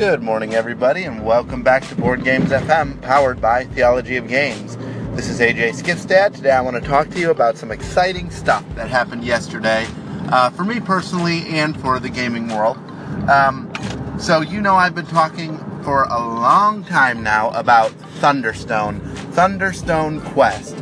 Good 0.00 0.22
morning, 0.22 0.54
everybody, 0.54 1.04
and 1.04 1.26
welcome 1.26 1.62
back 1.62 1.86
to 1.88 1.94
Board 1.94 2.24
Games 2.24 2.48
FM, 2.48 3.02
powered 3.02 3.38
by 3.38 3.64
Theology 3.64 4.16
of 4.16 4.28
Games. 4.28 4.78
This 5.14 5.28
is 5.28 5.40
AJ 5.40 5.78
Skifstad. 5.78 6.34
Today, 6.34 6.52
I 6.52 6.62
want 6.62 6.82
to 6.82 6.88
talk 6.88 7.10
to 7.10 7.20
you 7.20 7.30
about 7.30 7.58
some 7.58 7.70
exciting 7.70 8.30
stuff 8.30 8.64
that 8.76 8.88
happened 8.88 9.24
yesterday, 9.24 9.86
uh, 10.32 10.48
for 10.48 10.64
me 10.64 10.80
personally 10.80 11.42
and 11.48 11.78
for 11.78 12.00
the 12.00 12.08
gaming 12.08 12.48
world. 12.48 12.78
Um, 13.28 13.70
so, 14.18 14.40
you 14.40 14.62
know, 14.62 14.74
I've 14.74 14.94
been 14.94 15.04
talking 15.04 15.58
for 15.84 16.04
a 16.04 16.18
long 16.18 16.82
time 16.82 17.22
now 17.22 17.50
about 17.50 17.90
Thunderstone, 18.20 19.00
Thunderstone 19.34 20.22
Quest. 20.32 20.76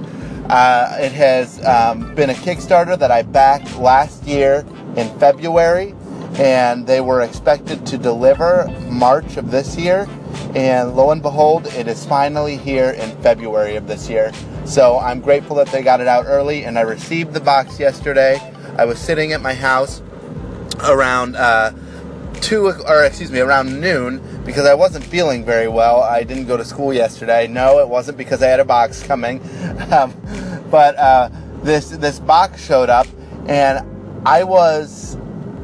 Uh, 0.49 0.97
it 1.01 1.11
has 1.11 1.61
um, 1.65 2.15
been 2.15 2.31
a 2.31 2.35
Kickstarter 2.35 2.97
that 2.97 3.11
I 3.11 3.23
backed 3.23 3.79
last 3.79 4.23
year 4.29 4.65
in 4.95 5.09
February, 5.19 5.93
and 6.35 6.87
they 6.87 7.01
were 7.01 7.23
expected 7.23 7.85
to 7.87 7.99
deliver 7.99 8.69
March 8.91 9.37
of 9.37 9.51
this 9.51 9.77
year. 9.77 10.09
And 10.55 10.95
lo 10.95 11.11
and 11.11 11.23
behold, 11.23 11.67
it 11.69 11.89
is 11.89 12.05
finally 12.05 12.57
here 12.57 12.91
in 12.91 13.11
February 13.23 13.77
of 13.77 13.87
this 13.87 14.09
year. 14.09 14.33
So 14.65 14.99
I'm 14.99 15.21
grateful 15.21 15.57
that 15.57 15.69
they 15.69 15.83
got 15.83 16.01
it 16.01 16.07
out 16.07 16.27
early, 16.27 16.65
and 16.65 16.79
I 16.79 16.83
received 16.83 17.33
the 17.33 17.41
box 17.41 17.81
yesterday. 17.81 18.41
I 18.77 18.85
was 18.85 18.99
sitting 18.99 19.33
at 19.33 19.41
my 19.41 19.55
house 19.55 20.03
around 20.85 21.37
uh, 21.37 21.73
two, 22.41 22.73
or 22.87 23.05
excuse 23.05 23.31
me, 23.31 23.41
around 23.41 23.81
noon 23.81 24.23
because 24.45 24.67
I 24.67 24.75
wasn't 24.75 25.05
feeling 25.05 25.45
very 25.45 25.69
well. 25.69 26.03
I 26.03 26.23
didn't 26.23 26.47
go 26.47 26.57
to 26.57 26.65
school 26.65 26.93
yesterday. 26.93 27.47
No, 27.47 27.81
it 27.81 27.89
wasn't 27.89 28.19
because 28.19 28.43
I 28.43 28.47
had 28.47 28.61
a 28.61 28.65
box 28.65 29.03
coming, 29.03 29.41
um, 29.91 30.15
but 30.71 30.97
uh, 30.97 31.31
this 31.63 31.91
this 31.91 32.19
box 32.21 32.65
showed 32.65 32.89
up, 32.89 33.07
and 33.47 33.85
I 34.27 34.45
was 34.45 35.17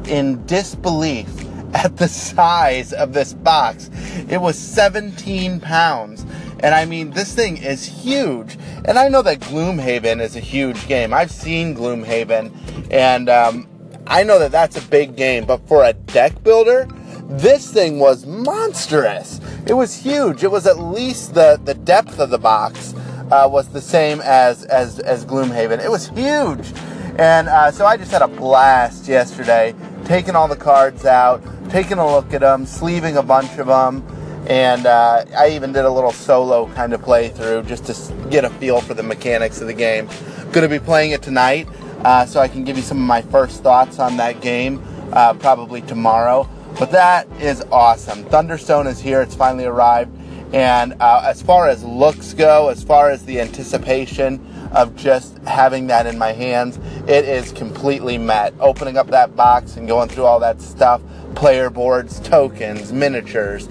in 0.07 0.45
disbelief 0.45 1.27
at 1.73 1.97
the 1.97 2.07
size 2.07 2.93
of 2.93 3.13
this 3.13 3.33
box. 3.33 3.89
It 4.29 4.39
was 4.39 4.57
17 4.57 5.59
pounds. 5.59 6.25
And 6.59 6.73
I 6.73 6.85
mean, 6.85 7.11
this 7.11 7.35
thing 7.35 7.57
is 7.57 7.85
huge. 7.85 8.57
And 8.85 8.97
I 8.97 9.07
know 9.07 9.21
that 9.21 9.39
Gloomhaven 9.41 10.21
is 10.21 10.35
a 10.35 10.39
huge 10.39 10.87
game. 10.87 11.13
I've 11.13 11.31
seen 11.31 11.75
Gloomhaven, 11.75 12.51
and 12.91 13.29
um, 13.29 13.67
I 14.07 14.23
know 14.23 14.39
that 14.39 14.51
that's 14.51 14.77
a 14.77 14.87
big 14.87 15.15
game. 15.15 15.45
But 15.45 15.67
for 15.67 15.83
a 15.83 15.93
deck 15.93 16.43
builder, 16.43 16.87
this 17.27 17.71
thing 17.71 17.99
was 17.99 18.25
monstrous. 18.25 19.41
It 19.67 19.73
was 19.73 19.95
huge. 19.95 20.43
It 20.43 20.51
was 20.51 20.65
at 20.65 20.79
least 20.79 21.33
the, 21.33 21.59
the 21.63 21.73
depth 21.73 22.19
of 22.19 22.29
the 22.29 22.37
box 22.37 22.93
uh, 23.31 23.47
was 23.51 23.67
the 23.69 23.81
same 23.81 24.21
as, 24.21 24.63
as, 24.65 24.99
as 24.99 25.25
Gloomhaven. 25.25 25.83
It 25.83 25.89
was 25.89 26.07
huge. 26.09 26.71
And 27.17 27.47
uh, 27.47 27.71
so 27.71 27.85
I 27.85 27.97
just 27.97 28.11
had 28.11 28.21
a 28.21 28.27
blast 28.27 29.07
yesterday, 29.07 29.73
taking 30.05 30.35
all 30.35 30.47
the 30.47 30.55
cards 30.55 31.05
out, 31.05 31.43
taking 31.69 31.97
a 31.97 32.05
look 32.05 32.33
at 32.33 32.41
them, 32.41 32.65
sleeving 32.65 33.17
a 33.17 33.23
bunch 33.23 33.57
of 33.57 33.67
them, 33.67 34.05
and 34.47 34.85
uh, 34.85 35.25
I 35.35 35.49
even 35.49 35.73
did 35.73 35.85
a 35.85 35.89
little 35.89 36.11
solo 36.11 36.67
kind 36.73 36.93
of 36.93 37.01
playthrough 37.01 37.67
just 37.67 37.85
to 37.87 38.29
get 38.29 38.45
a 38.45 38.49
feel 38.51 38.79
for 38.79 38.93
the 38.93 39.03
mechanics 39.03 39.59
of 39.59 39.67
the 39.67 39.73
game. 39.73 40.07
Going 40.51 40.61
to 40.61 40.69
be 40.69 40.79
playing 40.79 41.11
it 41.11 41.23
tonight, 41.23 41.67
uh, 42.03 42.25
so 42.25 42.39
I 42.39 42.47
can 42.47 42.63
give 42.63 42.77
you 42.77 42.83
some 42.83 42.99
of 42.99 43.07
my 43.07 43.23
first 43.23 43.63
thoughts 43.63 43.97
on 43.97 44.17
that 44.17 44.41
game 44.41 44.83
uh, 45.11 45.33
probably 45.33 45.81
tomorrow. 45.81 46.47
But 46.77 46.91
that 46.91 47.27
is 47.39 47.63
awesome. 47.71 48.23
Thunderstone 48.25 48.85
is 48.85 48.99
here, 48.99 49.21
it's 49.21 49.35
finally 49.35 49.65
arrived. 49.65 50.15
And 50.53 50.93
uh, 50.99 51.23
as 51.25 51.41
far 51.41 51.67
as 51.67 51.83
looks 51.83 52.33
go, 52.33 52.69
as 52.69 52.83
far 52.83 53.09
as 53.09 53.25
the 53.25 53.41
anticipation 53.41 54.45
of 54.73 54.95
just 54.95 55.37
having 55.39 55.87
that 55.87 56.05
in 56.05 56.17
my 56.17 56.33
hands, 56.33 56.79
it 57.07 57.25
is 57.25 57.51
completely 57.51 58.17
met. 58.17 58.53
Opening 58.59 58.97
up 58.97 59.07
that 59.07 59.35
box 59.35 59.77
and 59.77 59.87
going 59.87 60.09
through 60.09 60.25
all 60.25 60.39
that 60.39 60.61
stuff 60.61 61.01
player 61.35 61.69
boards, 61.69 62.19
tokens, 62.21 62.91
miniatures. 62.93 63.67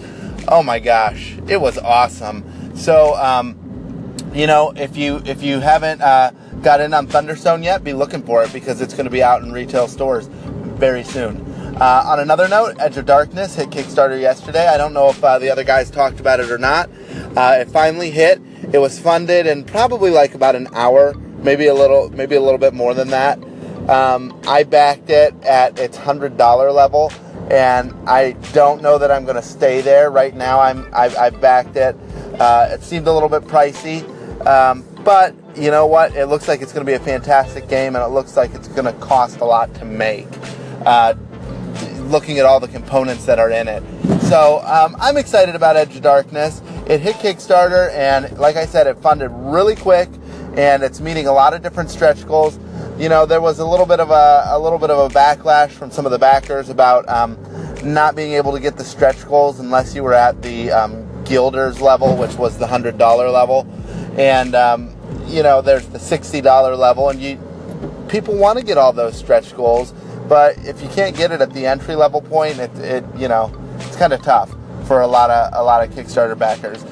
Oh 0.47 0.63
my 0.63 0.79
gosh, 0.79 1.37
it 1.49 1.61
was 1.61 1.79
awesome. 1.79 2.77
So, 2.77 3.15
um, 3.15 3.59
you 4.35 4.47
know, 4.47 4.73
if 4.77 4.97
you 4.97 5.23
if 5.25 5.43
you 5.43 5.61
haven't 5.61 6.03
uh, 6.03 6.31
got 6.63 6.81
in 6.81 6.93
on 6.93 7.07
Thunderstone 7.07 7.63
yet, 7.63 7.83
be 7.83 7.93
looking 7.93 8.23
for 8.23 8.45
it 8.45 8.53
because 8.53 8.81
it's 8.81 8.93
going 8.93 9.07
to 9.07 9.11
be 9.11 9.23
out 9.23 9.43
in 9.43 9.53
retail 9.53 9.89
stores 9.89 10.27
very 10.27 11.05
soon. 11.05 11.41
Uh, 11.81 12.05
on 12.07 12.21
another 12.21 12.47
note, 12.47 12.77
Edge 12.79 12.97
of 12.99 13.07
Darkness 13.07 13.57
hit 13.57 13.71
Kickstarter 13.71 14.21
yesterday. 14.21 14.69
I 14.69 14.77
don't 14.77 14.93
know 14.93 15.09
if 15.09 15.23
uh, 15.25 15.39
the 15.39 15.51
other 15.51 15.65
guys 15.65 15.91
talked 15.91 16.21
about 16.21 16.39
it 16.39 16.51
or 16.51 16.59
not. 16.59 16.89
Uh, 17.37 17.57
it 17.61 17.69
finally 17.69 18.11
hit. 18.11 18.41
It 18.73 18.79
was 18.79 18.99
funded 18.99 19.47
in 19.47 19.65
probably 19.65 20.11
like 20.11 20.35
about 20.35 20.55
an 20.55 20.69
hour, 20.73 21.15
maybe 21.45 21.67
a 21.67 21.75
little, 21.75 22.11
maybe 22.11 22.35
a 22.35 22.41
little 22.41 22.59
bit 22.59 22.75
more 22.75 22.95
than 22.95 23.09
that. 23.09 23.39
Um, 23.89 24.41
I 24.49 24.65
backed 24.65 25.11
it 25.11 25.35
at 25.45 25.79
its 25.79 25.97
hundred 25.97 26.37
dollar 26.37 26.73
level, 26.73 27.13
and 27.51 27.93
I 28.09 28.33
don't 28.53 28.83
know 28.83 28.99
that 28.99 29.11
I'm 29.11 29.25
going 29.25 29.37
to 29.37 29.43
stay 29.43 29.83
there 29.83 30.11
right 30.11 30.35
now. 30.35 30.59
I'm 30.59 30.89
I've, 30.93 31.17
I've 31.17 31.41
backed 31.41 31.77
it. 31.77 31.95
Uh, 32.41 32.69
it 32.73 32.83
seemed 32.83 33.07
a 33.07 33.13
little 33.13 33.29
bit 33.29 33.43
pricey, 33.43 34.03
um, 34.47 34.85
but 35.05 35.35
you 35.55 35.71
know 35.71 35.87
what? 35.87 36.17
It 36.17 36.27
looks 36.27 36.49
like 36.49 36.63
it's 36.63 36.73
going 36.73 36.85
to 36.85 36.91
be 36.91 36.95
a 36.95 37.05
fantastic 37.05 37.69
game, 37.69 37.95
and 37.95 38.05
it 38.05 38.09
looks 38.09 38.37
like 38.37 38.55
it's 38.55 38.69
going 38.69 38.87
to 38.87 38.95
cost 38.95 39.41
a 39.41 39.45
lot 39.45 39.73
to 39.75 39.85
make. 39.85 40.27
Uh, 40.87 41.15
looking 42.09 42.39
at 42.39 42.45
all 42.45 42.61
the 42.61 42.69
components 42.69 43.25
that 43.27 43.39
are 43.39 43.51
in 43.51 43.69
it. 43.69 43.83
So 44.23 44.61
um, 44.65 44.97
I'm 45.01 45.17
excited 45.17 45.55
about 45.55 45.77
Edge 45.77 45.97
of 45.97 46.03
Darkness. 46.03 46.61
It 46.87 47.01
hit 47.01 47.17
Kickstarter, 47.17 47.91
and 47.93 48.37
like 48.39 48.57
I 48.57 48.67
said, 48.67 48.87
it 48.87 48.99
funded 48.99 49.31
really 49.33 49.77
quick, 49.77 50.09
and 50.57 50.83
it's 50.83 51.01
meeting 51.01 51.27
a 51.27 51.33
lot 51.33 51.55
of 51.55 51.63
different 51.63 51.91
stretch 51.91 52.27
goals. 52.27 52.59
You 52.99 53.09
know, 53.09 53.27
there 53.27 53.41
was 53.41 53.59
a 53.59 53.67
little 53.67 53.87
bit 53.87 54.01
of 54.01 54.11
a, 54.11 54.45
a 54.49 54.59
little 54.59 54.79
bit 54.79 54.91
of 54.91 55.11
a 55.11 55.15
backlash 55.15 55.71
from 55.71 55.91
some 55.91 56.07
of 56.07 56.13
the 56.13 56.19
backers 56.19 56.69
about 56.69 57.09
um, 57.09 57.39
not 57.83 58.15
being 58.15 58.33
able 58.33 58.53
to 58.53 58.61
get 58.61 58.77
the 58.77 58.85
stretch 58.85 59.25
goals 59.27 59.59
unless 59.59 59.95
you 59.95 60.03
were 60.03 60.15
at 60.15 60.41
the 60.43 60.71
um, 60.71 61.11
level, 61.81 62.17
which 62.17 62.35
was 62.35 62.59
the 62.59 62.67
hundred 62.67 62.99
dollar 62.99 63.31
level, 63.31 63.67
and 64.19 64.55
um, 64.55 64.95
you 65.27 65.43
know, 65.43 65.63
there's 65.63 65.87
the 65.89 65.99
sixty 65.99 66.41
dollar 66.41 66.77
level, 66.77 67.09
and 67.09 67.21
you 67.21 67.39
people 68.09 68.37
want 68.37 68.59
to 68.59 68.65
get 68.65 68.79
all 68.79 68.93
those 68.93 69.17
stretch 69.17 69.57
goals 69.57 69.95
but 70.29 70.57
if 70.65 70.81
you 70.83 70.89
can't 70.89 71.17
get 71.17 71.33
it 71.33 71.41
at 71.41 71.53
the 71.53 71.67
entry 71.67 71.95
level 71.95 72.21
point, 72.23 72.59
it, 72.59 72.77
it 72.79 73.05
you 73.17 73.29
know 73.29 73.55
it's 73.77 73.97
kind 73.97 74.13
of 74.13 74.23
tough 74.23 74.55
for 74.87 75.01
a 75.01 75.07
lot 75.07 75.31
of 75.31 75.53
a 75.55 75.63
lot 75.63 75.87
of 75.87 75.95
Kickstarter 75.95 76.39
backers. 76.39 76.85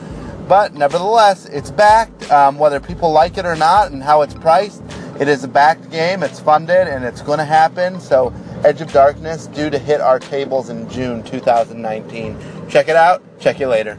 But 0.48 0.74
nevertheless, 0.74 1.46
it's 1.46 1.70
backed. 1.70 2.30
Um, 2.30 2.58
whether 2.58 2.80
people 2.80 3.12
like 3.12 3.38
it 3.38 3.46
or 3.46 3.56
not, 3.56 3.92
and 3.92 4.02
how 4.02 4.22
it's 4.22 4.34
priced, 4.34 4.82
it 5.18 5.28
is 5.28 5.44
a 5.44 5.48
backed 5.48 5.90
game. 5.90 6.22
It's 6.22 6.40
funded, 6.40 6.88
and 6.88 7.04
it's 7.04 7.22
going 7.22 7.38
to 7.38 7.44
happen. 7.44 8.00
So, 8.00 8.32
Edge 8.64 8.80
of 8.80 8.92
Darkness 8.92 9.46
due 9.48 9.70
to 9.70 9.78
hit 9.78 10.00
our 10.00 10.18
tables 10.18 10.68
in 10.70 10.88
June 10.88 11.22
2019. 11.22 12.68
Check 12.68 12.88
it 12.88 12.96
out. 12.96 13.22
Check 13.40 13.60
you 13.60 13.68
later. 13.68 13.98